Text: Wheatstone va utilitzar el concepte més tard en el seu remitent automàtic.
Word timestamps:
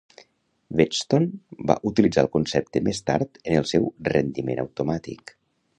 Wheatstone 0.79 1.65
va 1.73 1.77
utilitzar 1.91 2.23
el 2.27 2.31
concepte 2.39 2.83
més 2.91 3.05
tard 3.11 3.41
en 3.45 3.61
el 3.61 3.69
seu 3.75 3.87
remitent 4.13 4.65
automàtic. 4.67 5.39